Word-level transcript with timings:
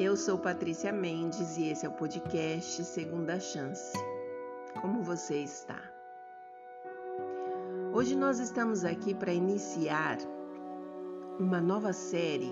Eu 0.00 0.16
sou 0.16 0.38
Patrícia 0.38 0.90
Mendes 0.90 1.58
e 1.58 1.68
esse 1.68 1.84
é 1.84 1.88
o 1.90 1.92
podcast 1.92 2.82
Segunda 2.86 3.38
Chance. 3.38 3.92
Como 4.80 5.02
você 5.02 5.42
está? 5.42 5.78
Hoje 7.92 8.16
nós 8.16 8.38
estamos 8.38 8.82
aqui 8.82 9.14
para 9.14 9.30
iniciar 9.30 10.16
uma 11.38 11.60
nova 11.60 11.92
série 11.92 12.50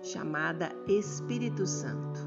chamada 0.00 0.72
Espírito 0.88 1.66
Santo. 1.66 2.26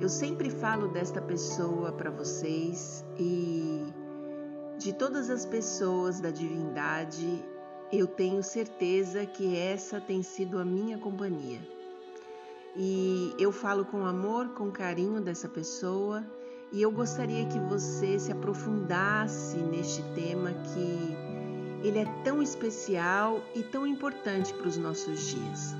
Eu 0.00 0.08
sempre 0.08 0.50
falo 0.50 0.88
desta 0.88 1.22
pessoa 1.22 1.92
para 1.92 2.10
vocês 2.10 3.04
e 3.16 3.84
de 4.78 4.92
todas 4.92 5.30
as 5.30 5.46
pessoas 5.46 6.18
da 6.18 6.32
divindade, 6.32 7.44
eu 7.92 8.08
tenho 8.08 8.42
certeza 8.42 9.24
que 9.24 9.56
essa 9.56 10.00
tem 10.00 10.24
sido 10.24 10.58
a 10.58 10.64
minha 10.64 10.98
companhia 10.98 11.60
e 12.74 13.34
eu 13.38 13.52
falo 13.52 13.84
com 13.84 14.06
amor, 14.06 14.48
com 14.50 14.70
carinho 14.70 15.20
dessa 15.20 15.48
pessoa 15.48 16.24
e 16.72 16.80
eu 16.80 16.90
gostaria 16.90 17.44
que 17.46 17.58
você 17.58 18.18
se 18.18 18.32
aprofundasse 18.32 19.58
neste 19.58 20.02
tema 20.14 20.52
que 20.52 21.86
ele 21.86 21.98
é 21.98 22.06
tão 22.24 22.40
especial 22.40 23.42
e 23.54 23.62
tão 23.62 23.86
importante 23.86 24.54
para 24.54 24.68
os 24.68 24.78
nossos 24.78 25.20
dias. 25.20 25.74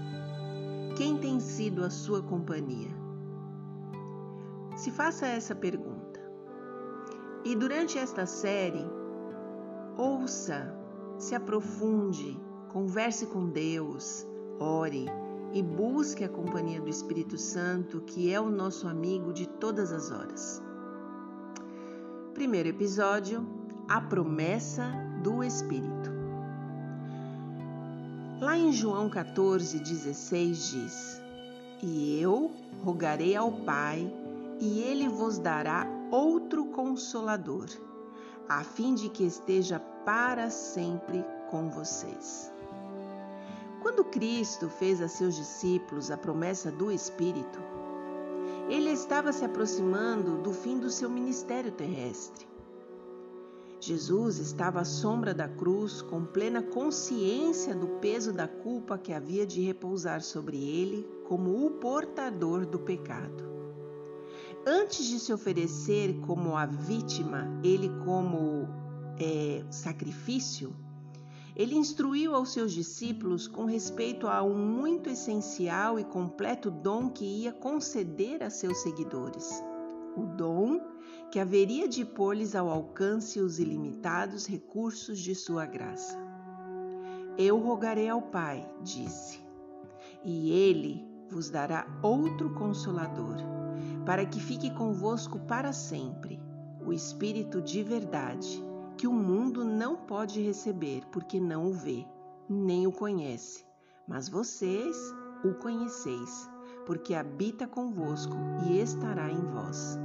Quem 0.96 1.16
tem 1.16 1.40
sido 1.40 1.82
a 1.82 1.88
sua 1.88 2.22
companhia? 2.22 2.90
Se 4.76 4.90
faça 4.90 5.26
essa 5.26 5.54
pergunta. 5.54 6.20
E 7.44 7.56
durante 7.56 7.98
esta 7.98 8.26
série, 8.26 8.84
ouça, 9.96 10.76
se 11.18 11.34
aprofunde, 11.34 12.38
converse 12.68 13.26
com 13.26 13.48
Deus, 13.48 14.26
ore 14.60 15.06
e 15.52 15.62
busque 15.62 16.24
a 16.24 16.28
companhia 16.28 16.80
do 16.80 16.88
Espírito 16.88 17.36
Santo, 17.36 18.00
que 18.00 18.32
é 18.32 18.40
o 18.40 18.50
nosso 18.50 18.88
amigo 18.88 19.32
de 19.32 19.46
todas 19.46 19.92
as 19.92 20.10
horas. 20.10 20.62
Primeiro 22.34 22.68
episódio: 22.68 23.46
A 23.88 24.00
promessa 24.00 24.90
do 25.22 25.44
Espírito. 25.44 26.10
Lá 28.40 28.56
em 28.56 28.72
João 28.72 29.08
14, 29.08 29.78
16 29.78 30.70
diz: 30.70 31.22
E 31.82 32.20
eu 32.20 32.50
rogarei 32.82 33.36
ao 33.36 33.52
Pai, 33.52 34.12
e 34.58 34.80
ele 34.80 35.08
vos 35.08 35.38
dará 35.38 35.86
outro 36.10 36.64
consolador, 36.66 37.66
a 38.48 38.64
fim 38.64 38.94
de 38.94 39.08
que 39.08 39.24
esteja 39.24 39.78
para 40.04 40.50
sempre 40.50 41.24
com 41.50 41.68
vocês. 41.68 42.52
Quando 43.82 44.04
Cristo 44.04 44.68
fez 44.68 45.02
a 45.02 45.08
seus 45.08 45.34
discípulos 45.34 46.08
a 46.12 46.16
promessa 46.16 46.70
do 46.70 46.88
Espírito, 46.92 47.58
ele 48.68 48.90
estava 48.90 49.32
se 49.32 49.44
aproximando 49.44 50.38
do 50.38 50.52
fim 50.52 50.78
do 50.78 50.88
seu 50.88 51.10
ministério 51.10 51.72
terrestre. 51.72 52.46
Jesus 53.80 54.38
estava 54.38 54.82
à 54.82 54.84
sombra 54.84 55.34
da 55.34 55.48
cruz, 55.48 56.00
com 56.00 56.24
plena 56.24 56.62
consciência 56.62 57.74
do 57.74 57.88
peso 57.98 58.32
da 58.32 58.46
culpa 58.46 58.96
que 58.96 59.12
havia 59.12 59.44
de 59.44 59.60
repousar 59.60 60.22
sobre 60.22 60.56
ele, 60.56 61.04
como 61.26 61.66
o 61.66 61.72
portador 61.72 62.64
do 62.64 62.78
pecado. 62.78 63.42
Antes 64.64 65.06
de 65.06 65.18
se 65.18 65.32
oferecer 65.32 66.20
como 66.20 66.56
a 66.56 66.66
vítima, 66.66 67.48
ele 67.64 67.90
como 68.04 68.68
é, 69.18 69.64
sacrifício, 69.72 70.72
ele 71.54 71.76
instruiu 71.76 72.34
aos 72.34 72.52
seus 72.52 72.72
discípulos 72.72 73.46
com 73.46 73.64
respeito 73.64 74.26
a 74.26 74.42
um 74.42 74.56
muito 74.56 75.10
essencial 75.10 75.98
e 75.98 76.04
completo 76.04 76.70
dom 76.70 77.10
que 77.10 77.24
ia 77.24 77.52
conceder 77.52 78.42
a 78.42 78.48
seus 78.48 78.78
seguidores. 78.78 79.62
O 80.16 80.22
dom 80.24 80.80
que 81.30 81.38
haveria 81.38 81.88
de 81.88 82.04
pôr-lhes 82.04 82.54
ao 82.54 82.70
alcance 82.70 83.40
os 83.40 83.58
ilimitados 83.58 84.46
recursos 84.46 85.18
de 85.18 85.34
sua 85.34 85.66
graça. 85.66 86.18
Eu 87.38 87.58
rogarei 87.58 88.08
ao 88.08 88.20
Pai, 88.20 88.70
disse, 88.82 89.40
e 90.22 90.50
ele 90.50 91.02
vos 91.30 91.48
dará 91.48 91.86
outro 92.02 92.52
consolador, 92.54 93.36
para 94.04 94.26
que 94.26 94.38
fique 94.38 94.70
convosco 94.70 95.38
para 95.40 95.72
sempre, 95.72 96.38
o 96.84 96.92
Espírito 96.92 97.62
de 97.62 97.82
verdade 97.82 98.62
que 98.96 99.06
o 99.06 99.12
mundo 99.12 99.64
não 99.64 99.96
pode 99.96 100.40
receber 100.40 101.02
porque 101.10 101.40
não 101.40 101.66
o 101.66 101.72
vê, 101.72 102.06
nem 102.48 102.86
o 102.86 102.92
conhece. 102.92 103.64
Mas 104.06 104.28
vocês 104.28 104.96
o 105.44 105.54
conheceis, 105.54 106.48
porque 106.86 107.14
habita 107.14 107.66
convosco 107.66 108.36
e 108.66 108.78
estará 108.80 109.30
em 109.30 109.44
vós. 109.46 109.98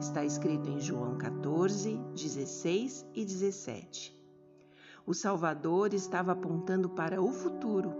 Está 0.00 0.24
escrito 0.24 0.68
em 0.68 0.80
João 0.80 1.16
14, 1.16 1.96
16 2.14 3.06
e 3.14 3.24
17. 3.24 4.14
O 5.06 5.14
Salvador 5.14 5.94
estava 5.94 6.32
apontando 6.32 6.88
para 6.88 7.22
o 7.22 7.30
futuro, 7.30 7.94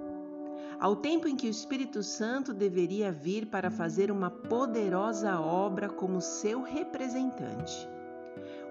ao 0.80 0.96
tempo 0.96 1.28
em 1.28 1.36
que 1.36 1.46
o 1.46 1.50
Espírito 1.50 2.02
Santo 2.02 2.52
deveria 2.52 3.12
vir 3.12 3.46
para 3.46 3.70
fazer 3.70 4.10
uma 4.10 4.30
poderosa 4.30 5.38
obra 5.38 5.88
como 5.88 6.20
seu 6.20 6.62
representante. 6.62 7.88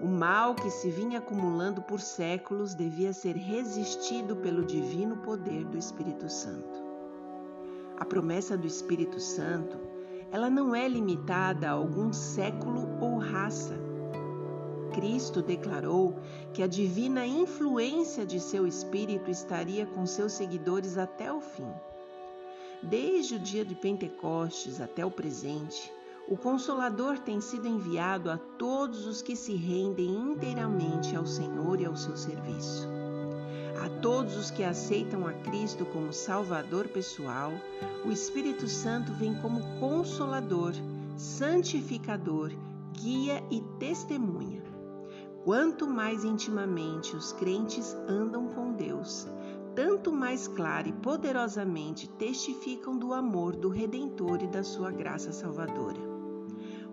O 0.04 0.06
mal 0.06 0.54
que 0.54 0.70
se 0.70 0.90
vinha 0.90 1.20
acumulando 1.20 1.82
por 1.82 2.02
séculos 2.02 2.76
devia 2.76 3.14
ser 3.14 3.38
resistido 3.38 4.36
pelo 4.36 4.66
divino 4.66 5.16
poder 5.16 5.64
do 5.64 5.78
Espírito 5.78 6.30
Santo. 6.30 6.84
A 7.98 8.04
promessa 8.04 8.58
do 8.58 8.68
Espírito 8.68 9.18
Santo, 9.22 9.78
ela 10.30 10.50
não 10.50 10.76
é 10.76 10.90
limitada 10.90 11.70
a 11.70 11.72
algum 11.72 12.12
século 12.12 12.86
ou 13.00 13.18
raça. 13.18 13.80
Cristo 14.94 15.42
declarou 15.42 16.20
que 16.54 16.62
a 16.62 16.68
divina 16.68 17.26
influência 17.26 18.26
de 18.26 18.42
seu 18.42 18.68
Espírito 18.68 19.32
estaria 19.32 19.86
com 19.86 20.06
seus 20.06 20.34
seguidores 20.34 20.98
até 20.98 21.32
o 21.32 21.40
fim. 21.40 21.72
Desde 22.82 23.36
o 23.36 23.40
dia 23.40 23.64
de 23.64 23.74
Pentecostes 23.74 24.82
até 24.82 25.06
o 25.06 25.10
presente, 25.10 25.90
o 26.26 26.38
Consolador 26.38 27.20
tem 27.20 27.42
sido 27.42 27.68
enviado 27.68 28.32
a 28.32 28.38
todos 28.38 29.06
os 29.06 29.22
que 29.22 29.36
se 29.36 29.56
rendem 29.56 30.10
inteiramente 30.10 31.16
ao 31.16 31.26
Senhor 31.26 31.82
e 31.82 31.86
ao 31.86 31.98
seu 31.98 32.16
serviço. 32.16 32.88
A 33.84 33.90
todos 34.02 34.38
os 34.38 34.50
que 34.50 34.64
aceitam 34.64 35.28
a 35.28 35.34
Cristo 35.34 35.86
como 35.86 36.14
Salvador 36.14 36.88
pessoal, 36.88 37.52
o 38.06 38.12
Espírito 38.12 38.70
Santo 38.70 39.12
vem 39.14 39.36
como 39.42 39.62
Consolador, 39.80 40.72
Santificador, 41.18 42.52
Guia 42.94 43.44
e 43.52 43.60
Testemunha. 43.78 44.64
Quanto 45.44 45.86
mais 45.86 46.24
intimamente 46.24 47.18
os 47.18 47.34
crentes 47.34 47.98
andam 48.08 48.48
com 48.48 48.72
Deus, 48.72 49.28
tanto 49.76 50.14
mais 50.14 50.48
clara 50.48 50.88
e 50.88 50.94
poderosamente 50.94 52.08
testificam 52.08 52.98
do 52.98 53.14
amor 53.14 53.58
do 53.58 53.68
Redentor 53.68 54.42
e 54.42 54.48
da 54.48 54.64
sua 54.64 54.90
graça 54.90 55.34
salvadora. 55.34 56.13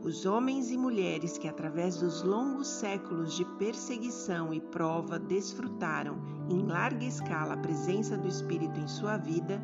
Os 0.03 0.25
homens 0.25 0.71
e 0.71 0.78
mulheres 0.78 1.37
que, 1.37 1.47
através 1.47 1.97
dos 1.97 2.22
longos 2.22 2.66
séculos 2.69 3.34
de 3.34 3.44
perseguição 3.44 4.53
e 4.53 4.59
prova, 4.59 5.19
desfrutaram 5.19 6.16
em 6.49 6.66
larga 6.66 7.05
escala 7.05 7.53
a 7.53 7.59
presença 7.59 8.16
do 8.16 8.27
Espírito 8.27 8.81
em 8.81 8.89
sua 8.89 9.19
vida, 9.19 9.60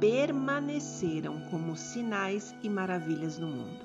permaneceram 0.00 1.42
como 1.50 1.76
sinais 1.76 2.54
e 2.62 2.70
maravilhas 2.70 3.38
no 3.38 3.48
mundo. 3.48 3.84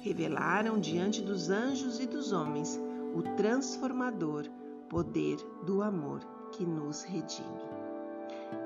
Revelaram 0.00 0.78
diante 0.78 1.22
dos 1.22 1.48
anjos 1.48 1.98
e 1.98 2.06
dos 2.06 2.30
homens 2.32 2.78
o 3.14 3.22
transformador 3.36 4.44
poder 4.86 5.38
do 5.64 5.80
amor 5.80 6.20
que 6.52 6.64
nos 6.66 7.04
redime. 7.04 7.64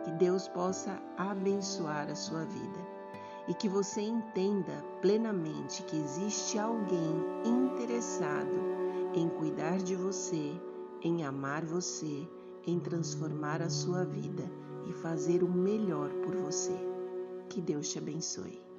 Que 0.04 0.10
Deus 0.10 0.48
possa 0.48 1.00
abençoar 1.16 2.10
a 2.10 2.16
sua 2.16 2.44
vida 2.44 2.99
e 3.48 3.54
que 3.54 3.68
você 3.68 4.00
entenda 4.00 4.84
plenamente 5.00 5.82
que 5.84 5.96
existe 5.96 6.58
alguém 6.58 7.14
interessado 7.44 8.70
em 9.14 9.28
cuidar 9.28 9.78
de 9.78 9.96
você, 9.96 10.52
em 11.02 11.24
amar 11.24 11.64
você, 11.64 12.28
em 12.66 12.78
transformar 12.78 13.62
a 13.62 13.70
sua 13.70 14.04
vida 14.04 14.44
e 14.88 14.92
fazer 14.92 15.42
o 15.42 15.48
melhor 15.48 16.10
por 16.22 16.36
você. 16.36 16.74
Que 17.48 17.60
Deus 17.60 17.88
te 17.88 17.98
abençoe. 17.98 18.69